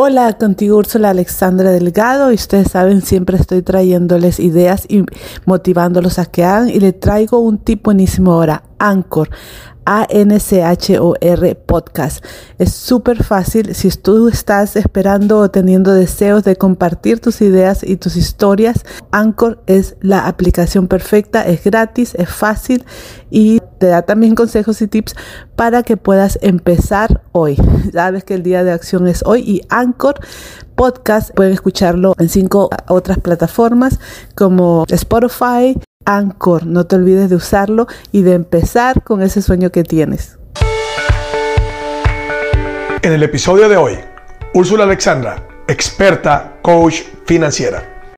Hola, 0.00 0.34
contigo 0.34 0.76
Úrsula 0.76 1.10
Alexandra 1.10 1.72
Delgado 1.72 2.30
y 2.30 2.36
ustedes 2.36 2.70
saben, 2.70 3.02
siempre 3.02 3.36
estoy 3.36 3.62
trayéndoles 3.62 4.38
ideas 4.38 4.86
y 4.88 5.02
motivándolos 5.44 6.20
a 6.20 6.26
que 6.26 6.44
hagan 6.44 6.68
y 6.68 6.78
le 6.78 6.92
traigo 6.92 7.40
un 7.40 7.58
tip 7.58 7.82
buenísimo 7.82 8.34
ahora, 8.34 8.62
Anchor. 8.78 9.30
A-N-C-H-O-R 9.88 11.54
podcast. 11.54 12.22
Es 12.58 12.74
súper 12.74 13.24
fácil 13.24 13.74
si 13.74 13.88
tú 13.88 14.28
estás 14.28 14.76
esperando 14.76 15.38
o 15.38 15.50
teniendo 15.50 15.94
deseos 15.94 16.44
de 16.44 16.56
compartir 16.56 17.20
tus 17.20 17.40
ideas 17.40 17.82
y 17.82 17.96
tus 17.96 18.16
historias. 18.16 18.84
Anchor 19.12 19.62
es 19.66 19.96
la 20.02 20.26
aplicación 20.26 20.88
perfecta, 20.88 21.46
es 21.46 21.64
gratis, 21.64 22.14
es 22.16 22.28
fácil 22.28 22.84
y 23.30 23.60
te 23.78 23.86
da 23.86 24.02
también 24.02 24.34
consejos 24.34 24.82
y 24.82 24.88
tips 24.88 25.14
para 25.56 25.82
que 25.82 25.96
puedas 25.96 26.38
empezar 26.42 27.22
hoy. 27.32 27.56
Sabes 27.94 28.24
que 28.24 28.34
el 28.34 28.42
día 28.42 28.64
de 28.64 28.72
acción 28.72 29.08
es 29.08 29.22
hoy 29.24 29.40
y 29.40 29.62
Anchor 29.70 30.16
podcast 30.74 31.34
pueden 31.34 31.54
escucharlo 31.54 32.12
en 32.18 32.28
cinco 32.28 32.68
otras 32.88 33.20
plataformas 33.20 33.98
como 34.34 34.84
Spotify, 34.86 35.74
Anchor. 36.08 36.66
No 36.66 36.86
te 36.86 36.96
olvides 36.96 37.28
de 37.28 37.36
usarlo 37.36 37.86
y 38.10 38.22
de 38.22 38.32
empezar 38.32 39.04
con 39.04 39.22
ese 39.22 39.42
sueño 39.42 39.70
que 39.70 39.84
tienes. 39.84 40.38
En 43.02 43.12
el 43.12 43.22
episodio 43.22 43.68
de 43.68 43.76
hoy, 43.76 43.98
Úrsula 44.54 44.84
Alexandra, 44.84 45.46
experta 45.68 46.58
coach 46.62 47.02
financiera. 47.26 48.16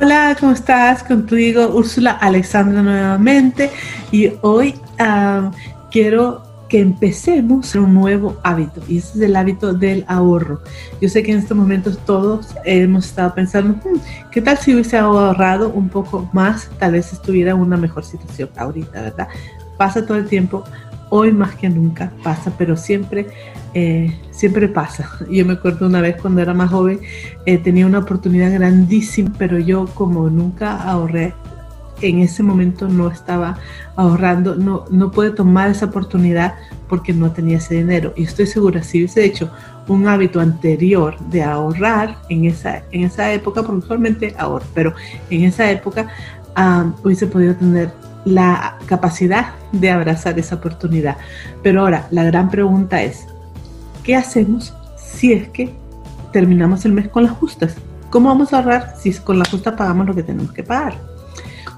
Hola, 0.00 0.36
¿cómo 0.38 0.52
estás? 0.52 1.02
Contigo 1.02 1.68
Úrsula 1.68 2.12
Alexandra 2.12 2.82
nuevamente 2.82 3.70
y 4.10 4.32
hoy 4.42 4.74
uh, 5.00 5.50
quiero 5.90 6.45
que 6.68 6.80
empecemos 6.80 7.74
un 7.74 7.94
nuevo 7.94 8.36
hábito 8.42 8.82
y 8.88 8.98
ese 8.98 9.18
es 9.18 9.24
el 9.24 9.36
hábito 9.36 9.72
del 9.72 10.04
ahorro. 10.08 10.60
Yo 11.00 11.08
sé 11.08 11.22
que 11.22 11.32
en 11.32 11.38
estos 11.38 11.56
momentos 11.56 11.98
todos 12.04 12.54
hemos 12.64 13.06
estado 13.06 13.34
pensando, 13.34 13.74
hmm, 13.74 14.30
¿qué 14.30 14.42
tal 14.42 14.58
si 14.58 14.74
hubiese 14.74 14.96
ahorrado 14.96 15.70
un 15.70 15.88
poco 15.88 16.28
más? 16.32 16.68
Tal 16.78 16.92
vez 16.92 17.12
estuviera 17.12 17.52
en 17.52 17.58
una 17.58 17.76
mejor 17.76 18.04
situación 18.04 18.50
ahorita, 18.56 19.02
¿verdad? 19.02 19.28
Pasa 19.76 20.04
todo 20.04 20.16
el 20.16 20.26
tiempo, 20.26 20.64
hoy 21.10 21.32
más 21.32 21.54
que 21.54 21.68
nunca 21.68 22.10
pasa, 22.22 22.52
pero 22.58 22.76
siempre, 22.76 23.26
eh, 23.74 24.18
siempre 24.30 24.68
pasa. 24.68 25.08
Yo 25.30 25.44
me 25.44 25.54
acuerdo 25.54 25.86
una 25.86 26.00
vez 26.00 26.20
cuando 26.20 26.40
era 26.40 26.54
más 26.54 26.70
joven, 26.70 27.00
eh, 27.44 27.58
tenía 27.58 27.86
una 27.86 28.00
oportunidad 28.00 28.52
grandísima, 28.52 29.32
pero 29.38 29.58
yo 29.58 29.86
como 29.94 30.28
nunca 30.30 30.82
ahorré 30.82 31.34
en 32.00 32.20
ese 32.20 32.42
momento 32.42 32.88
no 32.88 33.08
estaba 33.08 33.58
ahorrando, 33.96 34.56
no, 34.56 34.84
no 34.90 35.10
pude 35.10 35.30
tomar 35.30 35.70
esa 35.70 35.86
oportunidad 35.86 36.54
porque 36.88 37.12
no 37.12 37.32
tenía 37.32 37.58
ese 37.58 37.76
dinero. 37.76 38.12
Y 38.16 38.24
estoy 38.24 38.46
segura, 38.46 38.82
si 38.82 38.98
hubiese 38.98 39.24
hecho 39.24 39.50
un 39.88 40.08
hábito 40.08 40.40
anterior 40.40 41.18
de 41.30 41.42
ahorrar 41.42 42.16
en 42.28 42.44
esa, 42.44 42.82
en 42.90 43.04
esa 43.04 43.32
época, 43.32 43.62
porque 43.62 43.84
usualmente 43.84 44.34
ahorro, 44.38 44.66
pero 44.74 44.94
en 45.30 45.44
esa 45.44 45.70
época 45.70 46.08
hubiese 47.02 47.26
podido 47.26 47.54
tener 47.54 47.92
la 48.24 48.78
capacidad 48.86 49.54
de 49.72 49.90
abrazar 49.90 50.38
esa 50.38 50.56
oportunidad. 50.56 51.16
Pero 51.62 51.82
ahora, 51.82 52.08
la 52.10 52.24
gran 52.24 52.50
pregunta 52.50 53.02
es, 53.02 53.26
¿qué 54.02 54.16
hacemos 54.16 54.74
si 54.96 55.32
es 55.32 55.48
que 55.48 55.72
terminamos 56.32 56.84
el 56.84 56.92
mes 56.92 57.08
con 57.08 57.22
las 57.22 57.32
justas? 57.32 57.76
¿Cómo 58.10 58.28
vamos 58.28 58.52
a 58.52 58.58
ahorrar 58.58 58.94
si 58.98 59.12
con 59.14 59.38
la 59.38 59.44
justa 59.44 59.76
pagamos 59.76 60.06
lo 60.06 60.14
que 60.14 60.22
tenemos 60.22 60.52
que 60.52 60.62
pagar? 60.62 61.15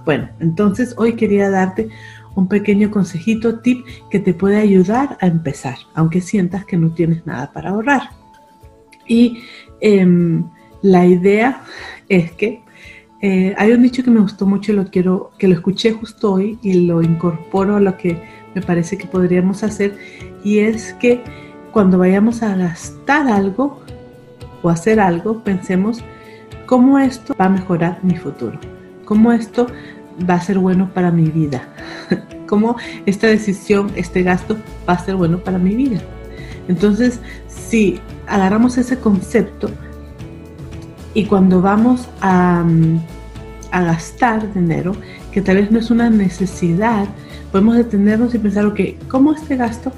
Bueno, 0.04 0.28
entonces 0.40 0.94
hoy 0.96 1.14
quería 1.14 1.50
darte 1.50 1.88
un 2.34 2.48
pequeño 2.48 2.90
consejito, 2.90 3.60
tip 3.60 3.84
que 4.10 4.20
te 4.20 4.32
puede 4.34 4.56
ayudar 4.58 5.18
a 5.20 5.26
empezar, 5.26 5.76
aunque 5.94 6.20
sientas 6.20 6.64
que 6.64 6.76
no 6.76 6.90
tienes 6.90 7.26
nada 7.26 7.52
para 7.52 7.70
ahorrar. 7.70 8.10
Y 9.06 9.42
em, 9.80 10.44
la 10.82 11.06
idea 11.06 11.62
es 12.08 12.30
que 12.32 12.62
eh, 13.20 13.54
hay 13.58 13.72
un 13.72 13.82
dicho 13.82 14.04
que 14.04 14.10
me 14.10 14.20
gustó 14.20 14.46
mucho 14.46 14.72
y 14.72 14.76
lo 14.76 14.84
quiero, 14.86 15.32
que 15.38 15.48
lo 15.48 15.54
escuché 15.54 15.92
justo 15.92 16.34
hoy 16.34 16.58
y 16.62 16.86
lo 16.86 17.02
incorporo 17.02 17.76
a 17.76 17.80
lo 17.80 17.96
que 17.96 18.16
me 18.54 18.62
parece 18.62 18.96
que 18.96 19.06
podríamos 19.06 19.64
hacer, 19.64 19.98
y 20.44 20.58
es 20.60 20.94
que 20.94 21.20
cuando 21.72 21.98
vayamos 21.98 22.42
a 22.42 22.56
gastar 22.56 23.28
algo 23.28 23.80
o 24.62 24.70
hacer 24.70 25.00
algo, 25.00 25.42
pensemos 25.42 26.02
cómo 26.66 26.98
esto 26.98 27.34
va 27.38 27.46
a 27.46 27.50
mejorar 27.50 27.98
mi 28.02 28.16
futuro, 28.16 28.58
cómo 29.08 29.32
esto 29.32 29.66
va 30.28 30.34
a 30.34 30.40
ser 30.42 30.58
bueno 30.58 30.90
para 30.92 31.10
mi 31.10 31.30
vida? 31.30 31.62
¿Cómo 32.46 32.76
esta 33.06 33.26
decisión, 33.26 33.90
este 33.96 34.22
gasto 34.22 34.58
va 34.86 34.92
a 34.92 34.98
ser 34.98 35.16
bueno 35.16 35.38
para 35.38 35.56
mi 35.56 35.74
vida? 35.74 36.00
Entonces, 36.68 37.18
si 37.48 38.00
agarramos 38.26 38.76
ese 38.76 38.98
concepto 38.98 39.70
y 41.14 41.24
cuando 41.24 41.62
vamos 41.62 42.06
a, 42.20 42.62
mm, 42.66 43.00
a 43.72 43.82
gastar 43.82 44.52
dinero, 44.52 44.92
que 45.32 45.40
tal 45.40 45.56
vez 45.56 45.70
no 45.70 45.78
es 45.78 45.90
una 45.90 46.10
necesidad, 46.10 47.06
podemos 47.50 47.76
detenernos 47.76 48.34
y 48.34 48.38
pensar, 48.38 48.66
ok, 48.66 48.80
¿cómo 49.08 49.32
este 49.32 49.56
gasto 49.56 49.90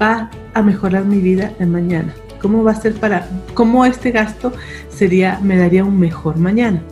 va 0.00 0.30
a 0.52 0.60
mejorar 0.60 1.06
mi 1.06 1.20
vida 1.20 1.54
de 1.58 1.64
mañana? 1.64 2.12
¿Cómo 2.42 2.62
va 2.62 2.72
a 2.72 2.74
ser 2.74 2.92
para, 2.96 3.26
cómo 3.54 3.86
este 3.86 4.10
gasto 4.10 4.52
sería, 4.90 5.40
me 5.42 5.56
daría 5.56 5.86
un 5.86 5.98
mejor 5.98 6.36
mañana? 6.36 6.82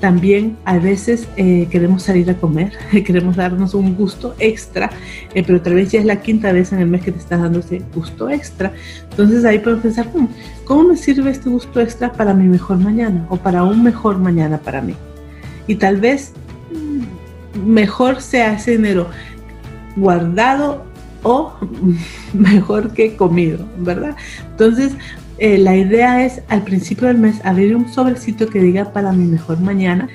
También 0.00 0.58
a 0.64 0.78
veces 0.78 1.26
eh, 1.36 1.68
queremos 1.70 2.02
salir 2.02 2.28
a 2.30 2.34
comer, 2.34 2.72
queremos 3.06 3.36
darnos 3.36 3.72
un 3.72 3.94
gusto 3.94 4.34
extra, 4.38 4.90
eh, 5.34 5.42
pero 5.46 5.60
tal 5.62 5.74
vez 5.74 5.90
ya 5.90 6.00
es 6.00 6.04
la 6.04 6.20
quinta 6.20 6.52
vez 6.52 6.72
en 6.72 6.80
el 6.80 6.86
mes 6.86 7.02
que 7.02 7.12
te 7.12 7.18
estás 7.18 7.40
dando 7.40 7.60
ese 7.60 7.82
gusto 7.94 8.28
extra. 8.28 8.72
Entonces 9.10 9.44
ahí 9.44 9.58
podemos 9.58 9.82
pensar, 9.82 10.06
hmm, 10.12 10.28
¿cómo 10.64 10.84
me 10.84 10.96
sirve 10.96 11.30
este 11.30 11.48
gusto 11.48 11.80
extra 11.80 12.12
para 12.12 12.34
mi 12.34 12.46
mejor 12.46 12.78
mañana 12.78 13.26
o 13.30 13.36
para 13.36 13.64
un 13.64 13.82
mejor 13.82 14.18
mañana 14.18 14.58
para 14.58 14.82
mí? 14.82 14.94
Y 15.66 15.76
tal 15.76 15.96
vez 15.96 16.32
mm, 16.72 17.66
mejor 17.66 18.20
sea 18.20 18.54
ese 18.54 18.72
dinero 18.72 19.08
guardado 19.96 20.84
o 21.22 21.54
mejor 22.34 22.92
que 22.92 23.16
comido, 23.16 23.66
¿verdad? 23.78 24.14
Entonces 24.50 24.92
eh, 25.38 25.58
la 25.58 25.76
idea 25.76 26.24
es 26.24 26.42
al 26.48 26.62
principio 26.62 27.08
del 27.08 27.18
mes 27.18 27.44
abrir 27.44 27.76
un 27.76 27.92
sobrecito 27.92 28.48
que 28.48 28.60
diga 28.60 28.92
para 28.92 29.12
mi 29.12 29.26
mejor 29.26 29.60
mañana 29.60 30.08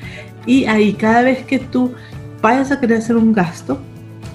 y 0.45 0.65
ahí 0.65 0.93
cada 0.93 1.21
vez 1.21 1.45
que 1.45 1.59
tú 1.59 1.93
vayas 2.41 2.71
a 2.71 2.79
querer 2.79 2.97
hacer 2.97 3.15
un 3.17 3.31
gasto 3.31 3.79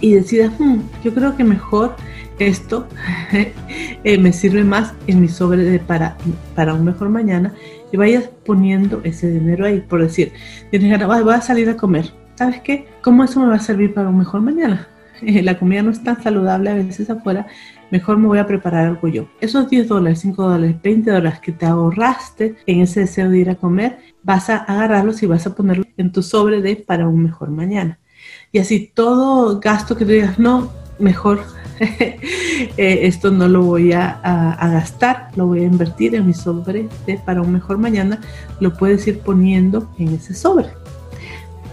y 0.00 0.14
decidas, 0.14 0.52
hmm, 0.58 0.78
yo 1.02 1.12
creo 1.12 1.36
que 1.36 1.42
mejor 1.42 1.96
esto 2.38 2.86
eh, 4.04 4.18
me 4.18 4.32
sirve 4.32 4.62
más 4.62 4.94
en 5.06 5.20
mi 5.20 5.28
sobre 5.28 5.78
para, 5.80 6.16
para 6.54 6.74
un 6.74 6.84
mejor 6.84 7.08
mañana 7.08 7.52
y 7.92 7.96
vayas 7.96 8.30
poniendo 8.44 9.00
ese 9.04 9.30
dinero 9.30 9.66
ahí, 9.66 9.80
por 9.80 10.02
decir, 10.02 10.32
tienes 10.70 11.04
voy 11.04 11.34
a 11.34 11.40
salir 11.40 11.68
a 11.68 11.76
comer, 11.76 12.12
¿sabes 12.36 12.60
qué? 12.60 12.86
¿Cómo 13.02 13.24
eso 13.24 13.40
me 13.40 13.46
va 13.46 13.56
a 13.56 13.60
servir 13.60 13.92
para 13.92 14.08
un 14.08 14.18
mejor 14.18 14.40
mañana? 14.40 14.88
la 15.22 15.58
comida 15.58 15.82
no 15.82 15.90
es 15.90 16.02
tan 16.02 16.22
saludable 16.22 16.70
a 16.70 16.74
veces 16.74 17.10
afuera, 17.10 17.46
mejor 17.90 18.18
me 18.18 18.26
voy 18.26 18.38
a 18.38 18.46
preparar 18.46 18.86
algo 18.86 19.08
yo. 19.08 19.26
Esos 19.40 19.68
10 19.68 19.88
dólares, 19.88 20.20
5 20.20 20.42
dólares, 20.42 20.76
20 20.82 21.10
dólares 21.10 21.40
que 21.40 21.52
te 21.52 21.66
ahorraste 21.66 22.56
en 22.66 22.80
ese 22.80 23.00
deseo 23.00 23.30
de 23.30 23.38
ir 23.38 23.50
a 23.50 23.56
comer, 23.56 23.98
vas 24.22 24.50
a 24.50 24.56
agarrarlos 24.56 25.22
y 25.22 25.26
vas 25.26 25.46
a 25.46 25.54
ponerlos 25.54 25.86
en 25.96 26.12
tu 26.12 26.22
sobre 26.22 26.62
de 26.62 26.76
para 26.76 27.08
un 27.08 27.22
mejor 27.22 27.50
mañana. 27.50 27.98
Y 28.52 28.58
así 28.58 28.90
todo 28.94 29.60
gasto 29.60 29.96
que 29.96 30.04
tú 30.04 30.12
digas, 30.12 30.38
no, 30.38 30.70
mejor 30.98 31.40
eh, 31.80 32.18
esto 32.76 33.30
no 33.30 33.48
lo 33.48 33.62
voy 33.62 33.92
a, 33.92 34.20
gastar, 34.72 35.30
lo 35.36 35.46
voy 35.46 35.60
a 35.60 35.64
invertir 35.64 36.14
en 36.14 36.26
mi 36.26 36.34
sobre 36.34 36.88
de 37.06 37.18
para 37.18 37.42
un 37.42 37.52
mejor 37.52 37.78
mañana, 37.78 38.20
lo 38.60 38.72
puedes 38.72 39.06
ir 39.06 39.20
poniendo 39.20 39.90
en 39.98 40.14
ese 40.14 40.34
sobre. 40.34 40.68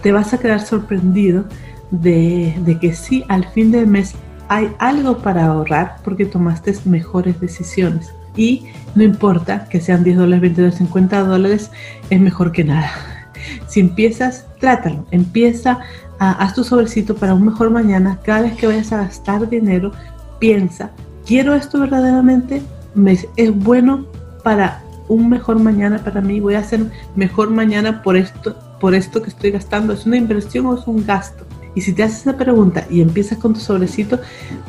Te 0.02 0.12
vas 0.12 0.34
a 0.34 0.38
quedar 0.38 0.60
sorprendido 0.60 1.46
de, 1.90 2.54
de 2.64 2.78
que 2.78 2.94
si 2.94 3.24
al 3.28 3.46
fin 3.48 3.70
del 3.70 3.86
mes 3.86 4.14
hay 4.48 4.72
algo 4.78 5.18
para 5.18 5.46
ahorrar 5.46 5.96
porque 6.04 6.26
tomaste 6.26 6.74
mejores 6.84 7.40
decisiones. 7.40 8.12
Y 8.36 8.66
no 8.94 9.02
importa 9.02 9.68
que 9.68 9.80
sean 9.80 10.02
10 10.02 10.16
dólares, 10.16 10.40
20 10.40 10.60
dólares, 10.60 10.78
50 10.78 11.24
dólares, 11.24 11.70
es 12.10 12.20
mejor 12.20 12.52
que 12.52 12.64
nada. 12.64 12.90
Si 13.68 13.80
empiezas, 13.80 14.46
trátalo. 14.58 15.04
Empieza, 15.10 15.80
a, 16.18 16.32
haz 16.32 16.54
tu 16.54 16.64
sobrecito 16.64 17.14
para 17.14 17.34
un 17.34 17.44
mejor 17.44 17.70
mañana. 17.70 18.18
Cada 18.24 18.42
vez 18.42 18.54
que 18.54 18.66
vayas 18.66 18.90
a 18.92 18.98
gastar 18.98 19.48
dinero, 19.50 19.92
piensa, 20.38 20.92
¿quiero 21.26 21.54
esto 21.54 21.80
verdaderamente? 21.80 22.62
¿Me, 22.94 23.18
¿Es 23.36 23.54
bueno 23.54 24.06
para 24.42 24.80
un 25.08 25.28
mejor 25.28 25.58
mañana 25.58 25.98
para 25.98 26.22
mí? 26.22 26.40
¿Voy 26.40 26.54
a 26.54 26.60
hacer 26.60 26.90
mejor 27.16 27.50
mañana 27.50 28.02
por 28.02 28.16
esto, 28.16 28.56
por 28.80 28.94
esto 28.94 29.20
que 29.20 29.28
estoy 29.28 29.50
gastando? 29.50 29.92
¿Es 29.92 30.06
una 30.06 30.16
inversión 30.16 30.64
o 30.66 30.78
es 30.78 30.86
un 30.86 31.04
gasto? 31.04 31.44
Y 31.74 31.80
si 31.80 31.92
te 31.92 32.02
haces 32.02 32.20
esa 32.20 32.36
pregunta 32.36 32.86
y 32.90 33.00
empiezas 33.00 33.38
con 33.38 33.54
tu 33.54 33.60
sobrecito, 33.60 34.20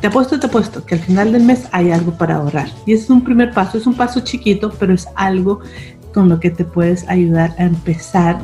te 0.02 0.08
apuesto, 0.08 0.40
te 0.40 0.48
apuesto 0.48 0.86
que 0.86 0.96
al 0.96 1.02
final 1.02 1.32
del 1.32 1.44
mes 1.44 1.68
hay 1.72 1.92
algo 1.92 2.18
para 2.18 2.36
ahorrar. 2.36 2.68
Y 2.86 2.94
ese 2.94 3.04
es 3.04 3.10
un 3.10 3.24
primer 3.24 3.52
paso, 3.52 3.78
es 3.78 3.86
un 3.86 3.96
paso 3.96 4.22
chiquito, 4.22 4.72
pero 4.80 4.94
es 4.94 5.08
algo 5.16 5.62
con 6.14 6.30
lo 6.30 6.40
que 6.40 6.50
te 6.50 6.64
puedes 6.64 7.08
ayudar 7.10 7.54
a 7.60 7.66
empezar. 7.66 8.40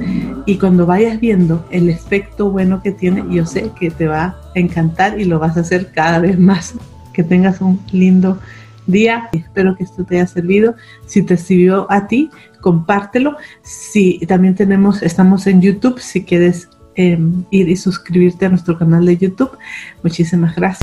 Y 0.45 0.57
cuando 0.57 0.85
vayas 0.85 1.19
viendo 1.19 1.65
el 1.71 1.89
efecto 1.89 2.51
bueno 2.51 2.81
que 2.83 2.91
tiene, 2.91 3.23
yo 3.33 3.45
sé 3.45 3.71
que 3.79 3.89
te 3.89 4.07
va 4.07 4.23
a 4.55 4.59
encantar 4.59 5.19
y 5.19 5.23
lo 5.23 5.39
vas 5.39 5.55
a 5.57 5.61
hacer 5.61 5.91
cada 5.91 6.19
vez 6.19 6.37
más. 6.37 6.75
Que 7.13 7.23
tengas 7.23 7.61
un 7.61 7.79
lindo 7.91 8.37
día. 8.87 9.29
Espero 9.31 9.75
que 9.75 9.85
esto 9.85 10.03
te 10.03 10.15
haya 10.15 10.27
servido. 10.27 10.75
Si 11.05 11.23
te 11.23 11.37
sirvió 11.37 11.89
a 11.89 12.07
ti, 12.07 12.29
compártelo. 12.59 13.37
Si 13.63 14.19
también 14.27 14.55
tenemos, 14.55 15.01
estamos 15.01 15.47
en 15.47 15.61
YouTube, 15.61 15.99
si 15.99 16.23
quieres 16.23 16.69
em, 16.95 17.43
ir 17.51 17.69
y 17.69 17.75
suscribirte 17.75 18.45
a 18.45 18.49
nuestro 18.49 18.77
canal 18.77 19.05
de 19.05 19.17
YouTube. 19.17 19.57
Muchísimas 20.03 20.55
gracias. 20.55 20.79